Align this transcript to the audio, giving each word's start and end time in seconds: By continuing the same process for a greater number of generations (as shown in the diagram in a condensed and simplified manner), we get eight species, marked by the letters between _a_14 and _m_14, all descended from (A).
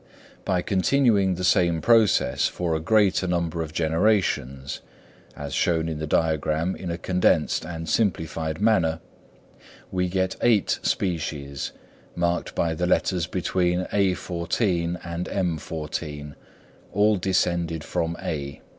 By 0.45 0.63
continuing 0.63 1.35
the 1.35 1.43
same 1.43 1.79
process 1.79 2.47
for 2.47 2.73
a 2.75 2.79
greater 2.79 3.27
number 3.27 3.61
of 3.61 3.71
generations 3.71 4.81
(as 5.35 5.53
shown 5.53 5.87
in 5.87 5.99
the 5.99 6.07
diagram 6.07 6.75
in 6.75 6.89
a 6.89 6.97
condensed 6.97 7.67
and 7.67 7.87
simplified 7.87 8.59
manner), 8.59 8.99
we 9.91 10.09
get 10.09 10.37
eight 10.41 10.79
species, 10.81 11.71
marked 12.15 12.55
by 12.55 12.73
the 12.73 12.87
letters 12.87 13.27
between 13.27 13.85
_a_14 13.93 14.99
and 15.05 15.27
_m_14, 15.27 16.33
all 16.91 17.15
descended 17.17 17.83
from 17.83 18.17
(A). 18.23 18.59